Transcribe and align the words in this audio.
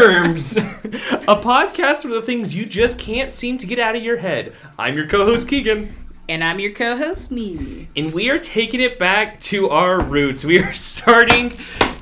Germs, 0.00 0.56
a 0.56 1.36
podcast 1.36 2.00
for 2.00 2.08
the 2.08 2.22
things 2.22 2.56
you 2.56 2.64
just 2.64 2.98
can't 2.98 3.30
seem 3.30 3.58
to 3.58 3.66
get 3.66 3.78
out 3.78 3.94
of 3.94 4.02
your 4.02 4.16
head. 4.16 4.54
I'm 4.78 4.96
your 4.96 5.06
co 5.06 5.26
host, 5.26 5.46
Keagan. 5.46 5.92
And 6.26 6.42
I'm 6.42 6.58
your 6.58 6.72
co-host, 6.72 7.30
Mimi. 7.30 7.88
And 7.96 8.12
we 8.14 8.30
are 8.30 8.38
taking 8.38 8.80
it 8.80 8.98
back 8.98 9.40
to 9.40 9.68
our 9.68 10.00
roots. 10.00 10.42
We 10.42 10.58
are 10.60 10.72
starting 10.72 11.50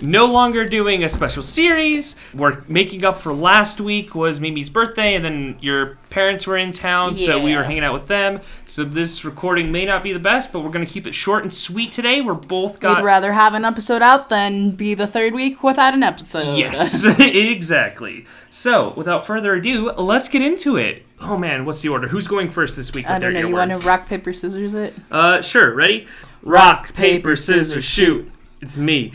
no 0.03 0.27
longer 0.27 0.65
doing 0.65 1.03
a 1.03 1.09
special 1.09 1.43
series. 1.43 2.17
We're 2.35 2.62
making 2.69 3.05
up 3.05 3.21
for 3.21 3.33
last 3.33 3.80
week 3.80 4.15
was 4.15 4.41
Mimi's 4.41 4.71
birthday, 4.71 5.15
and 5.15 5.25
then 5.25 5.59
your 5.61 5.97
parents 6.11 6.47
were 6.47 6.57
in 6.57 6.73
town, 6.73 7.17
so 7.17 7.39
we 7.43 7.55
were 7.55 7.65
hanging 7.65 7.85
out 7.85 7.93
with 7.93 8.07
them. 8.07 8.41
So 8.66 8.84
this 8.84 9.24
recording 9.24 9.71
may 9.73 9.84
not 9.84 10.02
be 10.02 10.12
the 10.12 10.19
best, 10.19 10.52
but 10.52 10.61
we're 10.61 10.71
gonna 10.71 10.87
keep 10.87 11.07
it 11.07 11.15
short 11.15 11.43
and 11.43 11.52
sweet 11.52 11.93
today. 11.93 12.21
We're 12.21 12.34
both 12.34 12.80
got 12.80 12.98
We'd 12.98 13.05
rather 13.05 13.33
have 13.33 13.55
an 13.55 13.65
episode 13.65 14.02
out 14.02 14.29
than 14.29 14.73
be 14.73 14.95
the 14.95 15.07
third 15.07 15.34
week 15.34 15.62
without 15.62 15.95
an 15.95 16.02
episode. 16.02 16.57
Yes, 16.59 17.05
exactly. 17.19 18.27
So, 18.51 18.95
without 18.96 19.27
further 19.27 19.55
ado, 19.55 19.93
let's 19.93 20.29
get 20.29 20.43
into 20.43 20.77
it. 20.77 21.05
Oh 21.21 21.37
man, 21.37 21.65
what's 21.65 21.83
the 21.83 21.88
order? 21.88 22.09
Who's 22.09 22.29
going 22.29 22.51
first 22.51 22.77
this 22.77 22.93
week? 22.93 23.07
I 23.07 23.15
with 23.15 23.23
don't 23.23 23.33
their 23.35 23.43
know. 23.43 23.49
You 23.49 23.55
want 23.55 23.71
to 23.71 23.79
rock 23.79 24.07
paper 24.07 24.33
scissors 24.33 24.74
it? 24.74 24.95
Uh, 25.10 25.43
sure. 25.43 25.74
Ready? 25.74 26.07
Rock, 26.43 26.95
paper, 26.95 27.35
scissors, 27.37 27.85
shoot. 27.85 28.30
It's 28.61 28.77
me. 28.77 29.12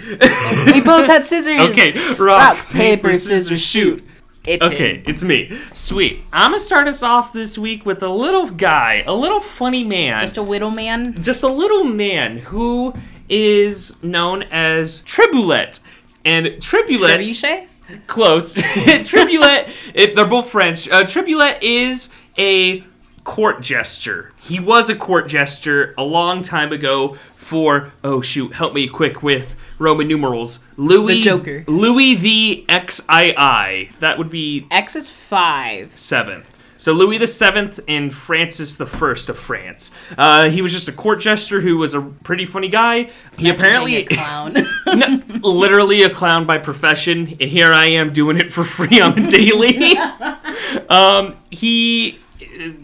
We 0.65 0.81
both 0.81 1.05
had 1.07 1.25
scissors. 1.27 1.59
okay. 1.59 1.91
Rock, 2.15 2.19
Rock, 2.19 2.57
paper, 2.69 3.13
scissors, 3.19 3.61
shoot. 3.61 4.03
It's 4.45 4.63
Okay, 4.65 4.95
him. 4.97 5.03
it's 5.07 5.23
me. 5.23 5.57
Sweet. 5.73 6.21
I'm 6.33 6.51
gonna 6.51 6.59
start 6.61 6.87
us 6.89 7.01
off 7.01 7.31
this 7.31 7.57
week 7.57 7.85
with 7.85 8.03
a 8.03 8.09
little 8.09 8.49
guy, 8.49 9.03
a 9.07 9.13
little 9.13 9.39
funny 9.39 9.83
man. 9.85 10.19
Just 10.19 10.35
a 10.37 10.41
little 10.41 10.71
man. 10.71 11.21
just 11.21 11.43
a 11.43 11.47
little 11.47 11.83
man 11.85 12.39
who 12.39 12.93
is 13.29 14.01
known 14.03 14.43
as 14.43 15.01
Triboulet. 15.05 15.79
And 16.25 16.45
Triboulet. 16.47 17.19
Trebuchet? 17.19 17.67
Close. 18.07 18.53
Triboulet, 18.55 19.69
it, 19.93 20.15
they're 20.15 20.25
both 20.25 20.49
French. 20.49 20.89
Uh, 20.89 21.03
Triboulet 21.03 21.59
is 21.61 22.09
a 22.37 22.83
court 23.23 23.61
jester. 23.61 24.31
He 24.41 24.59
was 24.59 24.89
a 24.89 24.95
court 24.95 25.27
jester 25.29 25.93
a 25.97 26.03
long 26.03 26.41
time 26.41 26.73
ago 26.73 27.15
for, 27.43 27.91
oh 28.03 28.21
shoot, 28.21 28.53
help 28.53 28.73
me 28.73 28.87
quick 28.87 29.21
with 29.21 29.55
Roman 29.77 30.07
numerals. 30.07 30.59
Louis 30.77 31.15
The 31.15 31.21
Joker. 31.21 31.63
Louis 31.67 32.15
the 32.15 32.65
XII. 32.69 33.91
That 33.99 34.15
would 34.17 34.29
be 34.29 34.67
X 34.71 34.95
is 34.95 35.09
five. 35.09 35.97
seventh. 35.97 36.49
So 36.83 36.91
Louis 36.91 37.17
the 37.17 37.27
Seventh 37.27 37.79
and 37.87 38.13
Francis 38.13 38.75
the 38.75 38.85
First 38.85 39.29
of 39.29 39.39
France. 39.39 39.89
Uh, 40.17 40.49
he 40.49 40.61
was 40.61 40.73
just 40.73 40.89
a 40.89 40.91
court 40.91 41.21
jester 41.21 41.61
who 41.61 41.77
was 41.77 41.93
a 41.93 42.01
pretty 42.01 42.45
funny 42.45 42.67
guy. 42.67 43.09
He 43.37 43.49
apparently 43.49 43.95
a 43.95 44.03
clown. 44.03 44.53
no, 44.85 45.21
literally 45.41 46.03
a 46.03 46.09
clown 46.09 46.45
by 46.45 46.57
profession, 46.57 47.37
and 47.39 47.49
here 47.49 47.71
I 47.71 47.85
am 47.85 48.11
doing 48.11 48.35
it 48.35 48.51
for 48.51 48.65
free 48.65 48.99
on 48.99 49.15
the 49.15 49.27
daily. 49.29 49.97
um, 50.89 51.37
he 51.49 52.19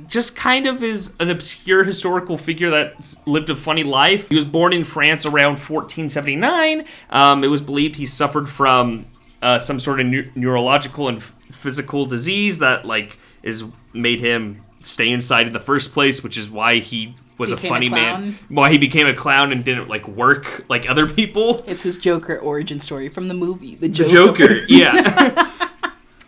just 0.08 0.36
kind 0.36 0.66
of 0.66 0.84
is 0.84 1.16
an 1.20 1.30
obscure 1.30 1.84
historical 1.84 2.38
figure 2.38 2.70
that 2.72 3.16
lived 3.26 3.50
a 3.50 3.56
funny 3.56 3.84
life. 3.84 4.30
He 4.30 4.36
was 4.36 4.46
born 4.46 4.74
in 4.74 4.84
France 4.84 5.26
around 5.26 5.60
1479. 5.60 6.86
Um, 7.10 7.44
it 7.44 7.48
was 7.48 7.62
believed 7.62 7.96
he 7.96 8.06
suffered 8.06 8.50
from 8.50 9.06
uh, 9.42 9.60
some 9.60 9.80
sort 9.80 10.00
of 10.00 10.08
neu- 10.08 10.30
neurological 10.36 11.08
and 11.08 11.18
f- 11.20 11.34
physical 11.52 12.06
disease 12.06 12.60
that 12.60 12.86
like 12.86 13.18
is 13.44 13.64
made 13.94 14.20
him 14.20 14.62
stay 14.84 15.10
inside 15.10 15.48
in 15.48 15.54
the 15.54 15.60
first 15.60 15.92
place, 15.94 16.24
which 16.24 16.38
is 16.38 16.50
why 16.50 16.80
he 16.80 17.16
was 17.38 17.52
Became 17.52 17.64
a 17.64 17.68
a 17.68 17.70
funny 17.70 17.90
man. 17.90 18.40
Why 18.50 18.70
he 18.70 18.78
became 18.78 19.08
a 19.08 19.14
clown 19.14 19.52
and 19.54 19.64
didn't 19.64 19.88
like 19.88 20.08
work 20.08 20.66
like 20.70 20.90
other 20.90 21.08
people. 21.08 21.62
it's 21.66 21.84
his 21.84 21.98
Joker 21.98 22.38
origin 22.38 22.80
story 22.82 23.08
from 23.08 23.28
the 23.30 23.34
movie. 23.34 23.76
The 23.76 23.88
The 23.88 24.04
Joker. 24.06 24.48
Joker, 24.48 24.66
yeah. 24.68 25.56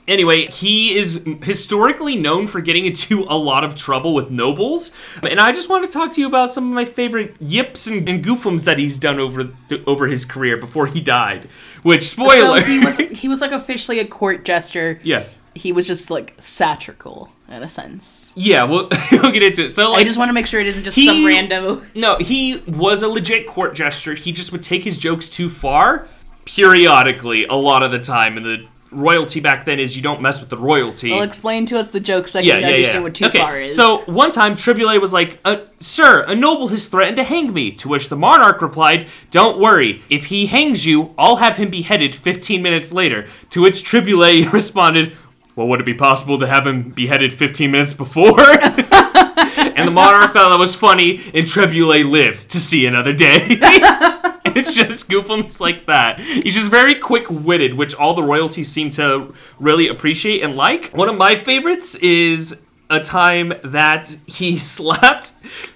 anyway, 0.08 0.48
he 0.48 0.96
is 0.96 1.24
historically 1.44 2.16
known 2.16 2.48
for 2.48 2.62
getting 2.62 2.86
into 2.86 3.26
a 3.30 3.38
lot 3.38 3.64
of 3.64 3.76
trouble 3.76 4.14
with 4.14 4.30
nobles, 4.32 4.92
and 5.28 5.40
I 5.40 5.52
just 5.52 5.70
want 5.70 5.86
to 5.86 5.92
talk 5.92 6.12
to 6.14 6.22
you 6.22 6.28
about 6.28 6.52
some 6.52 6.68
of 6.68 6.74
my 6.74 6.86
favorite 6.86 7.36
yips 7.40 7.88
and, 7.88 8.08
and 8.10 8.24
goofums 8.24 8.64
that 8.66 8.78
he's 8.80 8.98
done 8.98 9.20
over 9.20 9.46
th- 9.70 9.84
over 9.88 10.08
his 10.08 10.26
career 10.26 10.58
before 10.58 10.88
he 10.88 11.02
died. 11.02 11.48
Which 11.84 12.04
spoiler, 12.10 12.60
So 12.60 12.64
he 12.64 12.80
was 12.80 12.98
he 13.22 13.28
was 13.28 13.42
like 13.42 13.52
officially 13.52 14.00
a 14.00 14.06
court 14.08 14.46
jester. 14.46 15.00
yeah, 15.04 15.24
He 15.56 15.72
was 15.72 15.88
just 15.88 16.10
like 16.12 16.36
satirical 16.38 17.32
in 17.50 17.64
a 17.64 17.68
sense. 17.70 18.32
yeah. 18.36 18.64
We'll, 18.64 18.88
we'll 19.12 19.32
get 19.32 19.44
into 19.44 19.66
it. 19.66 19.70
So, 19.70 19.92
like, 19.92 20.02
I 20.02 20.04
just 20.06 20.18
want 20.18 20.30
to 20.30 20.34
make 20.34 20.48
sure 20.48 20.62
it 20.62 20.68
isn't 20.68 20.84
just 20.86 20.96
He- 20.96 21.08
some 21.08 21.26
random. 21.26 21.86
No, 21.96 22.18
he 22.18 22.58
was 22.68 23.02
a 23.04 23.08
legit 23.10 23.46
court 23.48 23.76
jester. 23.76 24.14
He 24.14 24.32
just 24.32 24.52
would 24.54 24.64
take 24.64 24.84
his 24.84 24.98
jokes 24.98 25.28
too 25.30 25.50
far 25.50 26.08
periodically, 26.46 27.46
a 27.46 27.54
lot 27.56 27.84
of 27.84 27.92
the 27.92 28.00
time. 28.00 28.38
And 28.38 28.46
the 28.46 28.68
royalty 28.92 29.40
back 29.40 29.66
then 29.66 29.80
is 29.80 29.96
you 29.96 30.02
don't 30.02 30.22
mess 30.22 30.40
with 30.40 30.50
the 30.50 30.58
royalty. 30.58 31.12
Well, 31.12 31.22
explain 31.22 31.66
to 31.68 31.80
us 31.80 31.92
the 31.92 32.00
joke 32.00 32.28
so 32.28 32.40
I 32.40 32.44
can 32.44 32.64
understand 32.64 33.04
what 33.04 33.16
too 33.16 33.26
okay, 33.26 33.40
far 33.40 33.60
is. 33.60 33.76
So 33.76 34.00
one 34.06 34.32
time, 34.32 34.56
Triboulet 34.56 35.02
was 35.02 35.14
like, 35.14 35.40
uh, 35.46 35.58
"Sir, 35.80 36.24
a 36.24 36.36
noble 36.36 36.68
has 36.70 36.88
threatened 36.88 37.18
to 37.18 37.24
hang 37.24 37.54
me." 37.54 37.72
To 37.72 37.90
which 37.90 38.10
the 38.10 38.16
monarch 38.16 38.62
replied, 38.62 39.08
"Don't 39.32 39.58
worry. 39.58 40.02
If 40.10 40.26
he 40.26 40.48
hangs 40.48 40.86
you, 40.86 41.14
I'll 41.18 41.38
have 41.38 41.58
him 41.58 41.70
beheaded 41.70 42.14
15 42.14 42.62
minutes 42.62 42.92
later." 42.92 43.28
To 43.52 43.62
which 43.62 43.84
Triboulet 43.84 44.52
responded, 44.54 45.16
"Well, 45.56 45.68
would 45.68 45.80
it 45.80 45.86
be 45.86 45.94
possible 45.94 46.38
to 46.40 46.48
have 46.48 46.68
him 46.68 46.90
beheaded 46.90 47.34
15 47.34 47.72
minutes 47.72 47.94
before?" 47.94 48.40
and 48.52 49.88
the 49.88 49.92
monarch 49.92 50.34
thought 50.34 50.50
that 50.50 50.60
was 50.60 50.76
funny, 50.76 51.22
and 51.34 51.46
Triboulet 51.46 52.10
lived 52.10 52.50
to 52.50 52.60
see 52.60 52.86
another 52.86 53.14
day. 53.14 53.58
It's 54.62 54.74
just 54.74 55.10
goofums 55.10 55.60
like 55.60 55.86
that. 55.88 56.20
He's 56.20 56.54
just 56.54 56.70
very 56.70 56.96
quick 56.96 57.30
witted, 57.30 57.74
which 57.74 57.96
all 57.96 58.14
the 58.14 58.24
royalties 58.24 58.72
seem 58.72 58.90
to 58.92 59.34
really 59.60 59.88
appreciate 59.88 60.42
and 60.44 60.56
like. 60.56 60.92
One 60.94 61.10
of 61.10 61.16
my 61.16 61.36
favorites 61.36 61.96
is 61.96 62.62
a 62.90 63.00
time 63.00 63.54
that 63.64 64.18
he 64.28 64.58
slapped 64.76 65.32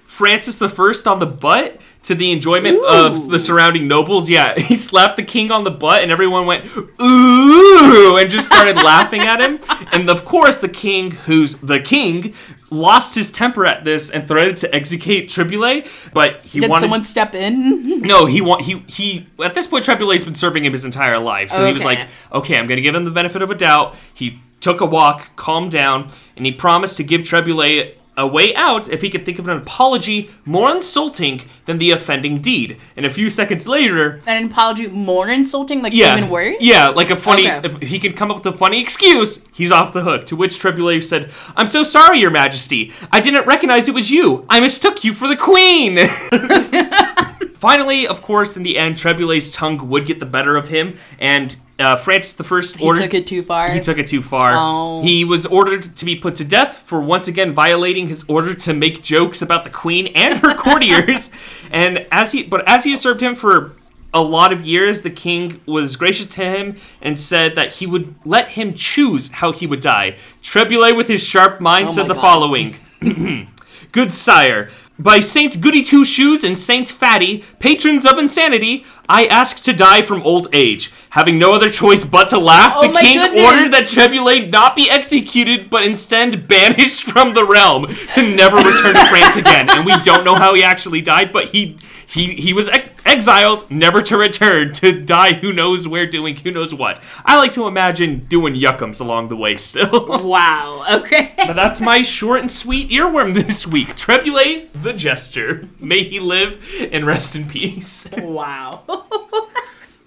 Francis 0.06 0.56
the 0.56 0.68
First 0.68 1.06
on 1.06 1.18
the 1.18 1.26
butt 1.26 1.80
to 2.04 2.14
the 2.14 2.30
enjoyment 2.30 2.78
of 2.88 3.30
the 3.30 3.38
surrounding 3.38 3.88
nobles. 3.88 4.30
Yeah, 4.30 4.54
he 4.58 4.74
slapped 4.74 5.16
the 5.16 5.24
king 5.24 5.50
on 5.50 5.64
the 5.64 5.72
butt, 5.72 6.02
and 6.02 6.12
everyone 6.12 6.46
went 6.46 6.64
ooh 7.02 8.16
and 8.16 8.30
just 8.30 8.46
started 8.46 8.76
laughing 8.76 9.22
at 9.22 9.40
him. 9.40 9.58
And 9.92 10.08
of 10.08 10.24
course, 10.24 10.58
the 10.58 10.68
king, 10.68 11.10
who's 11.10 11.56
the 11.56 11.80
king, 11.80 12.34
lost 12.70 13.14
his 13.14 13.30
temper 13.30 13.64
at 13.64 13.84
this 13.84 14.10
and 14.10 14.26
threatened 14.26 14.58
to 14.58 14.74
execute 14.74 15.28
Triboulet. 15.28 15.88
But 16.12 16.40
he 16.44 16.60
Did 16.60 16.70
wanted 16.70 16.80
someone 16.82 17.04
step 17.04 17.34
in? 17.34 18.00
no, 18.02 18.26
he 18.26 18.40
want 18.40 18.62
he 18.62 18.78
he. 18.88 19.26
At 19.42 19.54
this 19.54 19.66
point, 19.66 19.84
Triboulet's 19.84 20.24
been 20.24 20.34
serving 20.34 20.64
him 20.64 20.72
his 20.72 20.84
entire 20.84 21.18
life, 21.18 21.50
so 21.50 21.64
he 21.64 21.72
was 21.72 21.84
Okay. 21.84 21.96
like, 21.96 22.08
"Okay, 22.32 22.56
I'm 22.58 22.66
going 22.66 22.76
to 22.76 22.82
give 22.82 22.94
him 22.94 23.04
the 23.04 23.10
benefit 23.10 23.42
of 23.42 23.50
a 23.50 23.54
doubt." 23.54 23.94
He 24.12 24.40
took 24.60 24.80
a 24.80 24.86
walk, 24.86 25.36
calmed 25.36 25.70
down, 25.70 26.10
and 26.36 26.44
he 26.46 26.52
promised 26.52 26.96
to 26.96 27.04
give 27.04 27.20
Triboulet 27.22 27.94
a 28.16 28.26
way 28.26 28.54
out 28.54 28.88
if 28.88 29.02
he 29.02 29.10
could 29.10 29.24
think 29.24 29.38
of 29.38 29.46
an 29.46 29.58
apology 29.58 30.30
more 30.44 30.70
insulting 30.70 31.42
than 31.66 31.78
the 31.78 31.90
offending 31.90 32.40
deed. 32.40 32.78
And 32.96 33.04
a 33.04 33.10
few 33.10 33.28
seconds 33.28 33.68
later, 33.68 34.22
An 34.26 34.46
apology 34.46 34.86
more 34.86 35.28
insulting, 35.28 35.82
like 35.82 35.92
yeah, 35.92 36.16
even 36.16 36.30
worse? 36.30 36.56
yeah, 36.60 36.88
like 36.88 37.10
a 37.10 37.16
funny. 37.16 37.50
Okay. 37.50 37.68
If 37.80 37.88
he 37.88 37.98
can 37.98 38.14
come 38.14 38.30
up 38.30 38.38
with 38.44 38.54
a 38.54 38.56
funny 38.56 38.80
excuse, 38.80 39.44
he's 39.52 39.70
off 39.70 39.92
the 39.92 40.02
hook. 40.02 40.26
To 40.26 40.36
which 40.36 40.58
Triboulet 40.58 41.04
said, 41.04 41.30
"I'm 41.56 41.66
so 41.66 41.82
sorry, 41.82 42.18
Your 42.20 42.30
Majesty. 42.30 42.92
I 43.12 43.20
didn't 43.20 43.46
recognize 43.46 43.88
it 43.88 43.94
was 43.94 44.10
you. 44.10 44.46
I 44.48 44.60
mistook 44.60 45.04
you 45.04 45.12
for 45.12 45.28
the 45.28 45.36
Queen." 45.36 45.98
Finally, 47.56 48.06
of 48.06 48.22
course, 48.22 48.56
in 48.56 48.62
the 48.62 48.78
end, 48.78 48.96
Triboulet's 48.96 49.50
tongue 49.50 49.88
would 49.88 50.06
get 50.06 50.20
the 50.20 50.26
better 50.26 50.56
of 50.56 50.68
him, 50.68 50.96
and 51.18 51.56
uh, 51.78 51.96
Francis 51.96 52.32
the 52.34 52.44
First 52.44 52.80
ordered. 52.80 53.02
He 53.02 53.06
took 53.08 53.14
it 53.14 53.26
too 53.26 53.42
far. 53.42 53.70
He 53.70 53.80
took 53.80 53.98
it 53.98 54.06
too 54.06 54.22
far. 54.22 54.52
Oh. 54.54 55.02
He 55.02 55.24
was 55.24 55.44
ordered 55.46 55.96
to 55.96 56.04
be 56.04 56.16
put 56.16 56.34
to 56.36 56.44
death 56.44 56.78
for 56.78 57.00
once 57.00 57.28
again 57.28 57.52
violating 57.52 58.08
his 58.08 58.24
order 58.28 58.54
to 58.54 58.72
make 58.74 59.02
jokes 59.02 59.42
about 59.42 59.64
the 59.64 59.70
queen 59.70 60.06
and 60.08 60.38
her 60.40 60.54
courtiers. 60.58 61.30
and 61.70 62.06
as 62.10 62.32
he, 62.32 62.42
but 62.42 62.66
as 62.68 62.84
he 62.84 62.96
served 62.96 63.20
him 63.22 63.34
for 63.34 63.72
a 64.14 64.22
lot 64.22 64.52
of 64.52 64.64
years, 64.64 65.02
the 65.02 65.10
king 65.10 65.60
was 65.66 65.96
gracious 65.96 66.26
to 66.28 66.40
him 66.42 66.76
and 67.02 67.20
said 67.20 67.54
that 67.54 67.72
he 67.74 67.86
would 67.86 68.14
let 68.24 68.48
him 68.50 68.72
choose 68.72 69.30
how 69.32 69.52
he 69.52 69.66
would 69.66 69.80
die. 69.80 70.16
Triboulet, 70.42 70.96
with 70.96 71.08
his 71.08 71.22
sharp 71.22 71.60
mind, 71.60 71.88
Oh 71.88 71.92
said 71.92 72.08
the 72.08 72.14
God. 72.14 72.22
following. 72.22 72.76
Good 73.92 74.12
sire, 74.14 74.70
by 74.98 75.20
Saint 75.20 75.60
Goody 75.60 75.82
Two 75.82 76.04
Shoes 76.04 76.42
and 76.42 76.56
Saint 76.56 76.88
Fatty, 76.88 77.44
patrons 77.58 78.06
of 78.06 78.18
insanity, 78.18 78.84
I 79.08 79.26
ask 79.26 79.62
to 79.64 79.72
die 79.74 80.00
from 80.02 80.22
old 80.22 80.48
age. 80.54 80.90
Having 81.16 81.38
no 81.38 81.54
other 81.54 81.70
choice 81.70 82.04
but 82.04 82.28
to 82.28 82.38
laugh, 82.38 82.74
Oh 82.76 82.92
the 82.92 82.98
king 82.98 83.18
goodness. 83.18 83.42
ordered 83.42 83.72
that 83.72 83.84
Triboulet 83.84 84.50
not 84.50 84.76
be 84.76 84.90
executed, 84.90 85.70
but 85.70 85.82
instead 85.82 86.46
banished 86.46 87.04
from 87.04 87.32
the 87.32 87.42
realm 87.44 87.86
to 88.14 88.22
never 88.34 88.56
return 88.58 88.94
to 88.94 89.06
France 89.08 89.36
again. 89.36 89.70
And 89.70 89.86
we 89.86 89.96
don't 90.02 90.24
know 90.24 90.34
how 90.34 90.52
he 90.54 90.62
actually 90.62 91.00
died, 91.00 91.32
but 91.32 91.46
he 91.46 91.78
he 92.06 92.34
he 92.34 92.52
was 92.52 92.68
ex- 92.68 92.90
exiled, 93.06 93.68
never 93.70 94.02
to 94.02 94.16
return, 94.18 94.72
to 94.74 95.00
die 95.00 95.32
who 95.32 95.52
knows 95.54 95.88
where 95.88 96.06
doing 96.06 96.36
who 96.36 96.50
knows 96.50 96.74
what. 96.74 97.00
I 97.24 97.36
like 97.38 97.52
to 97.52 97.66
imagine 97.66 98.26
doing 98.28 98.54
yuckums 98.54 99.00
along 99.00 99.28
the 99.30 99.36
way 99.36 99.56
still. 99.56 100.06
Wow. 100.26 100.84
Okay. 100.98 101.32
But 101.36 101.54
that's 101.56 101.80
my 101.80 102.02
short 102.02 102.40
and 102.42 102.52
sweet 102.52 102.90
earworm 102.90 103.32
this 103.32 103.66
week. 103.66 103.96
Triboulet 103.96 104.68
the 104.82 104.92
Jester. 104.92 105.66
May 105.80 106.04
he 106.04 106.20
live 106.20 106.62
and 106.92 107.06
rest 107.06 107.34
in 107.34 107.48
peace. 107.48 108.06
wow. 108.18 108.82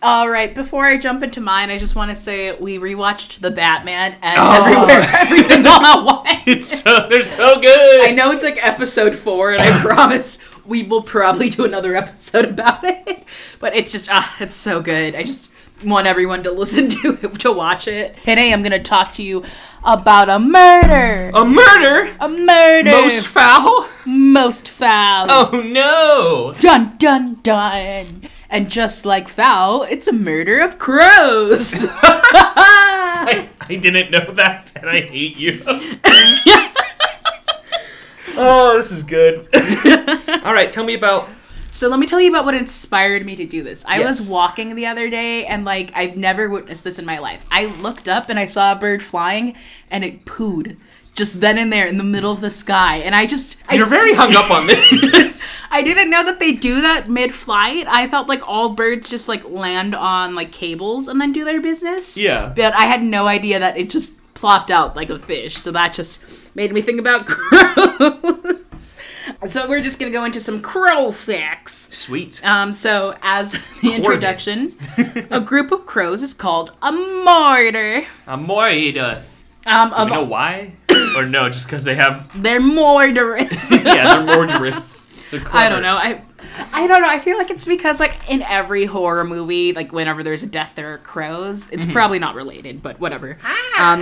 All 0.01 0.29
right, 0.29 0.55
before 0.55 0.85
I 0.85 0.97
jump 0.97 1.23
into 1.23 1.41
mine, 1.41 1.69
I 1.69 1.77
just 1.77 1.93
want 1.93 2.09
to 2.09 2.15
say 2.15 2.53
we 2.55 2.77
rewatched 2.79 3.41
The 3.41 3.51
Batman 3.51 4.15
and 4.21 4.39
Oh. 4.39 4.63
Everywhere, 4.63 5.01
Everything 5.19 5.67
All 5.67 5.85
at 5.85 6.03
Once. 6.05 6.39
It's 6.47 6.81
so 6.81 7.05
they're 7.09 7.21
so 7.21 7.59
good. 7.59 8.05
I 8.07 8.11
know 8.11 8.31
it's 8.31 8.43
like 8.43 8.65
episode 8.65 9.15
four, 9.15 9.51
and 9.51 9.61
I 9.61 9.81
promise 9.81 10.39
we 10.65 10.83
will 10.83 11.03
probably 11.03 11.49
do 11.49 11.65
another 11.65 11.97
episode 11.97 12.45
about 12.45 12.83
it. 12.85 13.25
But 13.59 13.75
it's 13.75 13.91
just, 13.91 14.07
ah, 14.09 14.35
it's 14.39 14.55
so 14.55 14.81
good. 14.81 15.15
I 15.15 15.23
just 15.23 15.49
want 15.83 16.07
everyone 16.07 16.43
to 16.43 16.51
listen 16.51 16.89
to 16.89 17.17
it, 17.21 17.39
to 17.41 17.51
watch 17.51 17.87
it. 17.89 18.15
Today, 18.23 18.53
I'm 18.53 18.63
gonna 18.63 18.81
talk 18.81 19.13
to 19.15 19.23
you 19.23 19.43
about 19.83 20.29
a 20.29 20.39
murder. 20.39 21.31
A 21.33 21.43
murder. 21.45 22.15
A 22.21 22.29
murder. 22.29 22.89
Most 22.91 23.27
foul. 23.27 23.87
most 24.05 24.69
foul. 24.69 25.27
Oh 25.29 25.61
no. 25.65 26.53
Dun 26.59 26.95
dun 26.97 27.35
dun. 27.43 28.18
And 28.49 28.69
just 28.71 29.05
like 29.05 29.27
foul, 29.27 29.83
it's 29.83 30.07
a 30.07 30.11
murder 30.13 30.59
of 30.59 30.79
crows. 30.79 31.85
I, 31.85 33.47
I 33.61 33.75
didn't 33.75 34.09
know 34.11 34.31
that, 34.33 34.71
and 34.75 34.89
I 34.89 35.01
hate 35.01 35.37
you. 35.37 35.61
oh, 38.35 38.75
this 38.77 38.91
is 38.91 39.03
good. 39.03 39.47
All 40.43 40.53
right, 40.53 40.71
tell 40.71 40.83
me 40.83 40.93
about. 40.95 41.29
So 41.71 41.87
let 41.87 41.99
me 41.99 42.07
tell 42.07 42.19
you 42.19 42.29
about 42.31 42.45
what 42.45 42.55
inspired 42.55 43.23
me 43.25 43.35
to 43.35 43.45
do 43.45 43.61
this. 43.61 43.85
I 43.87 43.99
Yes. 43.99 44.19
was 44.19 44.29
walking 44.29 44.73
the 44.73 44.87
other 44.87 45.07
day 45.09 45.45
and 45.45 45.65
like 45.65 45.91
I've 45.95 46.17
never 46.17 46.49
witnessed 46.49 46.83
this 46.83 46.97
in 46.97 47.05
my 47.05 47.19
life. 47.19 47.45
I 47.51 47.65
looked 47.65 48.07
up 48.07 48.27
and 48.29 48.39
I 48.39 48.47
saw 48.47 48.71
a 48.71 48.75
bird 48.75 49.03
flying 49.03 49.55
and 49.91 50.03
it 50.03 50.25
pooed 50.25 50.77
just 51.19 51.39
then 51.41 51.59
and 51.59 51.71
there 51.71 51.85
in 51.85 51.97
the 51.99 52.03
middle 52.03 52.31
of 52.31 52.41
the 52.41 52.49
sky. 52.49 52.97
And 52.97 53.13
I 53.13 53.27
just 53.27 53.57
You're 53.71 53.85
very 53.85 54.15
hung 54.15 54.33
up 54.35 54.49
on 54.49 54.65
this. 54.65 55.55
I 55.71 55.83
didn't 55.83 56.09
know 56.09 56.25
that 56.25 56.39
they 56.39 56.53
do 56.53 56.81
that 56.81 57.07
mid-flight. 57.09 57.85
I 57.87 58.07
thought 58.07 58.27
like 58.27 58.41
all 58.47 58.69
birds 58.69 59.07
just 59.09 59.29
like 59.29 59.43
land 59.47 59.93
on 59.93 60.33
like 60.33 60.51
cables 60.51 61.07
and 61.07 61.21
then 61.21 61.31
do 61.31 61.45
their 61.45 61.61
business. 61.61 62.17
Yeah. 62.17 62.51
But 62.55 62.73
I 62.73 62.85
had 62.85 63.03
no 63.03 63.27
idea 63.27 63.59
that 63.59 63.77
it 63.77 63.91
just 63.91 64.15
plopped 64.33 64.71
out 64.71 64.95
like 64.95 65.11
a 65.11 65.19
fish. 65.19 65.57
So 65.57 65.71
that 65.73 65.93
just 65.93 66.19
made 66.55 66.71
me 66.73 66.81
think 66.81 66.99
about 66.99 67.25
crows. 67.27 68.63
so 69.47 69.67
we're 69.69 69.81
just 69.81 69.99
gonna 69.99 70.11
go 70.11 70.23
into 70.23 70.39
some 70.39 70.61
crow 70.61 71.11
facts. 71.11 71.95
Sweet. 71.95 72.43
Um, 72.45 72.73
so 72.73 73.15
as 73.21 73.51
the 73.83 73.93
introduction, 73.93 74.75
a 75.29 75.39
group 75.41 75.71
of 75.71 75.85
crows 75.85 76.21
is 76.23 76.33
called 76.33 76.71
a 76.81 76.91
mortar. 76.91 78.05
I'm 78.25 78.47
worried. 78.47 78.97
Uh, 78.97 79.19
Um, 79.65 79.93
of 79.93 80.07
you 80.07 80.15
know 80.15 80.23
why? 80.23 80.71
Or 81.19 81.25
no, 81.25 81.49
just 81.49 81.67
because 81.67 81.83
they 81.83 81.95
have. 81.95 82.41
they're 82.41 82.61
mortarous. 82.61 83.71
Yeah, 83.83 84.23
they're 84.23 84.37
murderous. 84.37 85.07
They're 85.31 85.39
clever. 85.39 85.65
I 85.65 85.69
don't 85.69 85.83
know. 85.83 85.95
I 85.95 86.23
I 86.73 86.87
don't 86.87 87.03
know. 87.03 87.07
I 87.07 87.19
feel 87.19 87.37
like 87.37 87.51
it's 87.51 87.67
because 87.67 87.99
like 87.99 88.17
in 88.31 88.41
every 88.41 88.85
horror 88.85 89.23
movie, 89.23 89.73
like 89.73 89.91
whenever 89.91 90.23
there's 90.23 90.41
a 90.41 90.47
death, 90.47 90.73
there 90.73 90.93
are 90.93 90.97
crows. 90.97 91.69
It's 91.69 91.85
mm-hmm. 91.85 91.93
probably 91.93 92.17
not 92.17 92.33
related, 92.33 92.81
but 92.81 92.99
whatever. 92.99 93.37
Ah, 93.43 93.71
ah, 93.77 93.93
um, 93.93 94.01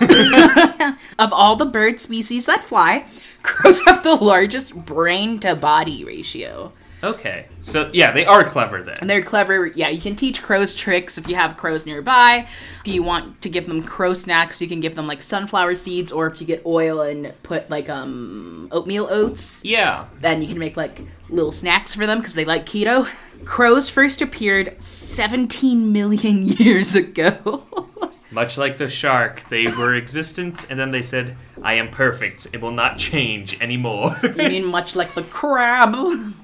ah, 0.00 0.98
of 1.18 1.32
all 1.32 1.56
the 1.56 1.64
bird 1.64 2.00
species 2.00 2.46
that 2.46 2.64
fly, 2.64 3.06
crows 3.42 3.82
have 3.86 4.02
the 4.02 4.14
largest 4.14 4.74
brain 4.74 5.38
to 5.40 5.54
body 5.54 6.04
ratio. 6.04 6.72
Okay, 7.02 7.46
so 7.60 7.88
yeah, 7.92 8.10
they 8.10 8.26
are 8.26 8.42
clever 8.42 8.82
then. 8.82 8.96
And 9.00 9.08
they're 9.08 9.22
clever. 9.22 9.66
Yeah, 9.66 9.88
you 9.88 10.00
can 10.00 10.16
teach 10.16 10.42
crows 10.42 10.74
tricks 10.74 11.16
if 11.16 11.28
you 11.28 11.36
have 11.36 11.56
crows 11.56 11.86
nearby. 11.86 12.48
If 12.84 12.92
you 12.92 13.02
want 13.04 13.40
to 13.42 13.48
give 13.48 13.66
them 13.68 13.84
crow 13.84 14.14
snacks, 14.14 14.60
you 14.60 14.66
can 14.66 14.80
give 14.80 14.96
them 14.96 15.06
like 15.06 15.22
sunflower 15.22 15.76
seeds, 15.76 16.10
or 16.10 16.26
if 16.26 16.40
you 16.40 16.46
get 16.46 16.66
oil 16.66 17.00
and 17.02 17.32
put 17.44 17.70
like 17.70 17.88
um 17.88 18.68
oatmeal 18.72 19.06
oats, 19.10 19.64
Yeah. 19.64 20.06
then 20.20 20.42
you 20.42 20.48
can 20.48 20.58
make 20.58 20.76
like 20.76 21.02
little 21.28 21.52
snacks 21.52 21.94
for 21.94 22.06
them 22.06 22.18
because 22.18 22.34
they 22.34 22.44
like 22.44 22.66
keto. 22.66 23.08
Crows 23.44 23.88
first 23.88 24.20
appeared 24.20 24.74
17 24.82 25.92
million 25.92 26.42
years 26.46 26.96
ago. 26.96 27.87
Much 28.38 28.56
like 28.56 28.78
the 28.78 28.88
shark, 28.88 29.42
they 29.48 29.66
were 29.66 29.96
existence, 29.96 30.64
and 30.70 30.78
then 30.78 30.92
they 30.92 31.02
said, 31.02 31.36
"I 31.60 31.74
am 31.74 31.90
perfect. 31.90 32.46
It 32.52 32.60
will 32.60 32.70
not 32.70 32.96
change 32.96 33.60
anymore." 33.60 34.16
I 34.22 34.48
mean, 34.48 34.64
much 34.78 34.94
like 34.94 35.12
the 35.14 35.24
crab. 35.24 35.90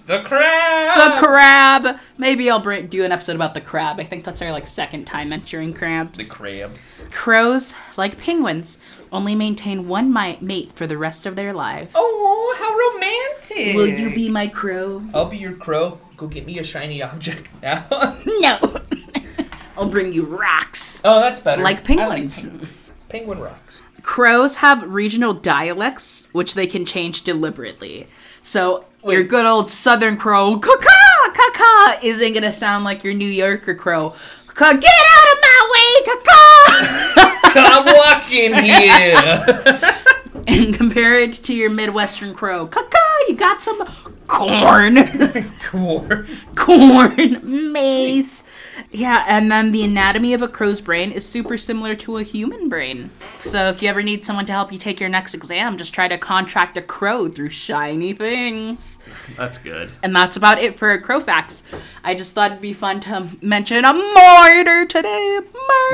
the 0.09 0.19
crab. 0.25 1.13
The 1.13 1.25
crab. 1.25 2.01
Maybe 2.19 2.51
I'll 2.51 2.59
bring, 2.59 2.89
do 2.89 3.05
an 3.05 3.13
episode 3.13 3.37
about 3.37 3.55
the 3.55 3.61
crab. 3.61 4.01
I 4.01 4.05
think 4.05 4.25
that's 4.25 4.43
our 4.43 4.51
like 4.51 4.67
second 4.67 5.05
time 5.05 5.29
mentioning 5.29 5.73
crabs. 5.73 6.19
The 6.19 6.25
crab. 6.25 6.73
Crows, 7.13 7.77
like 7.97 8.19
penguins, 8.19 8.79
only 9.13 9.37
maintain 9.37 9.87
one 9.87 10.13
mate 10.13 10.73
for 10.75 10.89
the 10.89 10.99
rest 10.99 11.27
of 11.27 11.37
their 11.37 11.53
lives. 11.53 11.93
Oh, 11.95 12.57
how 12.59 12.75
romantic! 12.93 13.77
Will 13.77 13.87
you 13.87 14.13
be 14.13 14.29
my 14.29 14.49
crow? 14.49 15.01
I'll 15.15 15.27
be 15.27 15.39
your 15.39 15.55
crow. 15.55 16.01
Go 16.17 16.27
get 16.27 16.45
me 16.45 16.59
a 16.59 16.65
shiny 16.65 17.05
object 17.05 17.51
now. 17.63 17.87
No. 18.27 18.83
I'll 19.77 19.89
bring 19.89 20.13
you 20.13 20.25
rocks. 20.25 20.94
Oh, 21.05 21.21
that's 21.21 21.41
better. 21.41 21.63
Like 21.63 21.85
penguins. 21.85 22.49
penguins. 22.49 22.93
Penguin 23.09 23.39
rocks. 23.41 23.81
Crows 24.03 24.57
have 24.57 24.83
regional 24.93 25.33
dialects, 25.33 26.29
which 26.33 26.55
they 26.55 26.67
can 26.67 26.85
change 26.85 27.23
deliberately. 27.23 28.07
So 28.43 28.85
your 29.05 29.23
good 29.23 29.47
old 29.47 29.71
Southern 29.71 30.17
crow, 30.17 30.59
caw 30.59 30.77
caw 30.77 31.99
isn't 32.03 32.33
gonna 32.35 32.53
sound 32.53 32.85
like 32.85 33.05
your 33.05 33.15
New 33.15 33.29
Yorker 33.29 33.75
crow. 33.75 34.15
Ca- 34.49 34.75
Get 34.75 34.85
out 34.85 35.33
of 35.33 35.39
my 35.43 35.61
way, 35.73 36.15
caw 36.25 36.65
I'm 37.57 37.85
walking 37.87 38.55
here. 38.65 40.01
And 40.47 40.75
compare 40.75 41.19
it 41.19 41.33
to 41.45 41.55
your 41.55 41.71
Midwestern 41.71 42.35
crow. 42.35 42.67
Caw 42.67 42.83
you 43.29 43.35
got 43.35 43.63
some 43.63 43.79
corn. 44.27 44.97
corn, 45.65 46.27
corn, 46.55 47.73
mace. 47.73 48.45
Yeah, 48.91 49.25
and 49.27 49.51
then 49.51 49.73
the 49.73 49.85
anatomy 49.85 50.35
of 50.35 50.43
a 50.43 50.49
crow's 50.49 50.81
brain 50.81 51.13
is 51.13 51.27
super 51.27 51.59
similar 51.59 51.95
to 51.97 52.19
a 52.19 52.23
human 52.23 52.69
brain. 52.69 53.11
So 53.41 53.69
if 53.69 53.83
you 53.83 53.89
ever 53.89 54.03
need 54.03 54.25
someone 54.25 54.47
to 54.47 54.53
help 54.53 54.73
you 54.73 54.79
take 54.79 55.01
your 55.01 55.09
next 55.09 55.35
exam, 55.35 55.77
just 55.79 55.93
try 55.93 56.09
to 56.09 56.19
contract 56.19 56.77
a 56.77 56.83
crow 56.83 57.29
through 57.29 57.51
shiny 57.51 58.13
things. 58.13 58.99
That's 59.37 59.59
good. 59.59 59.91
And 60.03 60.15
that's 60.15 60.37
about 60.37 60.59
it 60.59 60.79
for 60.79 60.97
crow 60.99 61.21
facts. 61.21 61.63
I 62.03 62.15
just 62.15 62.33
thought 62.33 62.53
it'd 62.53 62.63
be 62.63 62.73
fun 62.73 63.01
to 63.01 63.29
mention 63.41 63.85
a 63.85 63.93
murder 63.93 64.87
today. 64.87 65.41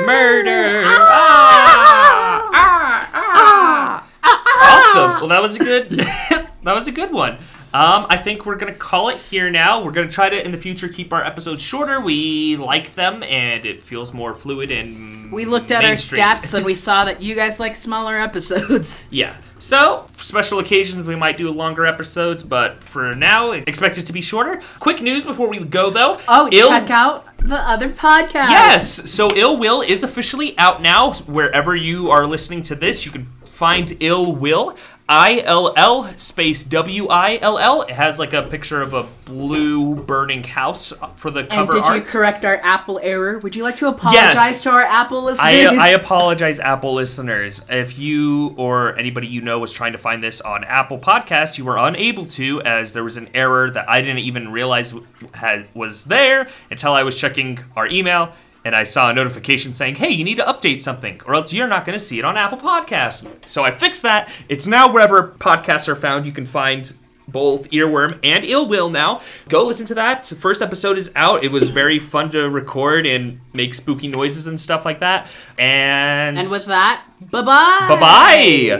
Murder. 0.05 0.06
Murder. 0.06 0.85
Ah! 0.87 2.50
Ah, 2.53 3.11
ah, 3.15 4.06
ah. 4.23 4.91
Awesome. 4.93 5.21
Well, 5.21 5.29
that 5.29 5.43
was 5.43 5.56
a 5.56 5.59
good. 5.59 5.91
that 5.91 6.49
was 6.75 6.87
a 6.87 6.93
good 6.93 7.11
one. 7.12 7.38
Um, 7.73 8.07
I 8.09 8.17
think 8.17 8.47
we're 8.47 8.57
gonna 8.57 8.75
call 8.75 9.09
it 9.11 9.19
here 9.19 9.49
now. 9.49 9.83
We're 9.83 9.93
gonna 9.93 10.11
try 10.11 10.29
to 10.29 10.45
in 10.45 10.50
the 10.50 10.59
future 10.59 10.89
keep 10.89 11.12
our 11.12 11.25
episodes 11.25 11.62
shorter. 11.62 12.00
We 12.00 12.57
like 12.57 12.95
them, 12.95 13.23
and 13.23 13.65
it 13.65 13.83
feels 13.83 14.12
more 14.12 14.35
fluid 14.35 14.71
and. 14.71 15.31
We 15.31 15.45
looked 15.45 15.71
at 15.71 15.85
our 15.85 15.93
stats 15.93 16.55
and 16.55 16.65
we 16.65 16.75
saw 16.75 17.05
that 17.05 17.23
you 17.23 17.37
guys 17.37 17.61
like 17.61 17.77
smaller 17.77 18.17
episodes. 18.17 19.05
Yeah. 19.11 19.37
So, 19.59 20.07
for 20.12 20.25
special 20.25 20.59
occasions, 20.59 21.05
we 21.05 21.15
might 21.17 21.37
do 21.37 21.50
longer 21.50 21.85
episodes, 21.85 22.43
but 22.43 22.83
for 22.83 23.15
now, 23.15 23.53
expect 23.53 23.99
it 23.99 24.07
to 24.07 24.12
be 24.12 24.23
shorter. 24.23 24.61
Quick 24.79 25.03
news 25.03 25.25
before 25.27 25.49
we 25.49 25.59
go, 25.59 25.91
though. 25.91 26.19
Oh, 26.29 26.49
Ill- 26.50 26.69
check 26.69 26.89
out 26.91 27.27
the 27.39 27.57
other 27.57 27.91
podcast. 27.91 28.50
Yes. 28.50 29.11
So, 29.11 29.35
Ill 29.37 29.59
Will 29.59 29.83
is 29.83 30.03
officially 30.03 30.57
out 30.59 30.81
now. 30.81 31.12
Wherever 31.12 31.77
you 31.77 32.11
are 32.11 32.27
listening 32.27 32.62
to 32.65 32.75
this, 32.75 33.05
you 33.05 33.12
can 33.12 33.27
find 33.45 33.95
Ill 34.00 34.35
Will. 34.35 34.77
I 35.12 35.43
L 35.45 35.73
L 35.76 36.17
space 36.17 36.62
W 36.62 37.09
I 37.09 37.40
L 37.43 37.59
L. 37.59 37.83
It 37.83 37.90
has 37.90 38.21
like 38.21 38.33
a 38.33 38.43
picture 38.45 38.81
of 38.81 38.95
a 38.95 39.09
blue 39.25 39.97
burning 39.97 40.45
house 40.45 40.93
for 41.17 41.33
the 41.33 41.40
And 41.40 41.49
cover 41.50 41.73
did 41.73 41.85
you 41.87 41.90
art. 41.93 42.07
correct 42.07 42.45
our 42.45 42.57
Apple 42.62 43.00
error? 43.02 43.38
Would 43.40 43.57
you 43.57 43.64
like 43.64 43.76
to 43.79 43.88
apologize 43.88 44.35
Yes. 44.37 44.62
to 44.62 44.71
our 44.71 44.83
Apple 44.83 45.25
listeners? 45.25 45.45
I, 45.45 45.64
I 45.75 45.88
apologize, 46.00 46.61
Apple 46.61 46.95
listeners. 46.95 47.67
If 47.69 47.99
you 47.99 48.55
or 48.57 48.97
anybody 48.97 49.26
you 49.26 49.40
know 49.40 49.59
was 49.59 49.73
trying 49.73 49.93
to 49.93 49.99
find 49.99 50.23
this 50.23 50.40
on 50.40 50.62
Apple 50.62 50.99
Podcasts, 51.00 51.59
you 51.59 51.64
were 51.64 51.76
unable 51.76 52.25
to, 52.26 52.62
as 52.62 52.93
there 52.93 53.02
was 53.02 53.17
an 53.17 53.31
error 53.35 53.69
that 53.69 53.88
I 53.90 54.00
didn't 54.02 54.19
even 54.19 54.52
realize 54.52 54.95
had, 55.35 55.67
was 55.75 56.05
there 56.05 56.49
until 56.71 56.93
I 56.93 57.02
was 57.02 57.17
checking 57.17 57.59
our 57.75 57.88
email 57.88 58.33
and 58.64 58.76
I 58.76 58.85
saw 58.85 59.11
a 59.11 59.14
notification 59.14 59.73
saying, 59.73 59.97
hey, 59.97 60.11
you 60.11 60.25
need 60.25 60.37
to 60.37 60.45
update 60.45 60.83
something, 60.83 61.21
or 61.26 61.35
else 61.35 61.52
you're 61.52 61.69
not 61.69 61.85
going 61.87 61.99
to 61.99 62.05
see 62.05 62.19
it 62.19 62.25
on 62.25 62.37
Apple 62.37 62.59
Podcasts. 62.59 63.26
So 63.49 63.64
I 63.64 63.71
fixed 63.71 64.02
that. 64.02 64.31
It's 64.49 64.67
now 64.67 64.93
wherever 64.93 65.29
podcasts 65.38 65.88
are 65.88 65.97
found. 65.97 66.26
You 66.26 66.33
can 66.33 66.45
find 66.47 66.93
both 67.29 67.71
Earworm 67.71 68.19
and 68.25 68.45
Ill 68.45 68.67
Will 68.69 68.90
now. 68.90 69.21
Go 69.49 69.64
listen 69.64 69.87
to 69.87 69.95
that. 69.95 70.26
So 70.26 70.35
first 70.37 70.61
episode 70.62 70.99
is 70.99 71.11
out. 71.14 71.45
It 71.45 71.52
was 71.52 71.71
very 71.71 71.99
fun 72.00 72.29
to 72.31 72.50
record 72.50 73.07
and 73.07 73.40
make 73.55 73.73
spooky 73.75 74.09
noises 74.09 74.47
and 74.49 74.61
stuff 74.61 74.85
like 74.85 74.99
that. 75.00 75.29
And 75.57 76.37
And 76.38 76.50
with 76.50 76.67
that, 76.67 77.05
bye 77.31 77.43
bye. 77.43 77.87
bye 77.88 78.00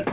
bye. 0.05 0.13